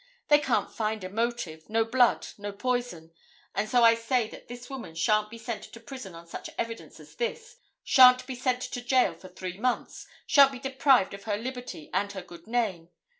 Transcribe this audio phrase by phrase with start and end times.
[0.29, 3.11] They can't find a motive, no blood, no poison,
[3.53, 6.99] and so I say that this woman shan't be sent to prison on such evidence
[6.99, 11.37] as this, shan't be sent to jail for three months, shan't be deprived of her
[11.37, 12.89] liberty and her good name.